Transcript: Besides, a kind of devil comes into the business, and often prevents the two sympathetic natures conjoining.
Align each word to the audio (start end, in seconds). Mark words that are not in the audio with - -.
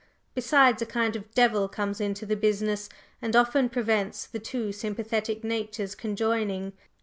Besides, 0.33 0.81
a 0.81 0.87
kind 0.87 1.15
of 1.15 1.29
devil 1.35 1.67
comes 1.69 2.01
into 2.01 2.25
the 2.25 2.35
business, 2.35 2.89
and 3.21 3.35
often 3.35 3.69
prevents 3.69 4.25
the 4.25 4.39
two 4.39 4.71
sympathetic 4.71 5.43
natures 5.43 5.93
conjoining. 5.93 6.73